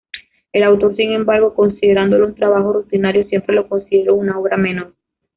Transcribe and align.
El 0.51 0.63
autor, 0.63 0.95
sin 0.95 1.11
embargo, 1.11 1.53
considerándolo 1.53 2.25
un 2.25 2.33
trabajo 2.33 2.73
rutinario, 2.73 3.27
siempre 3.27 3.53
lo 3.53 3.69
consideró 3.69 4.15
una 4.15 4.39
obra 4.39 4.57
menor. 4.57 4.93